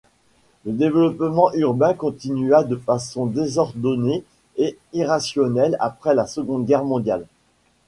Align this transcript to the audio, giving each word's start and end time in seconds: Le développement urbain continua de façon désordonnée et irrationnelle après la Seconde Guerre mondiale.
Le 0.65 0.71
développement 0.73 1.53
urbain 1.53 1.93
continua 1.93 2.63
de 2.63 2.75
façon 2.75 3.27
désordonnée 3.27 4.23
et 4.57 4.75
irrationnelle 4.93 5.77
après 5.79 6.15
la 6.15 6.25
Seconde 6.25 6.65
Guerre 6.65 6.85
mondiale. 6.85 7.27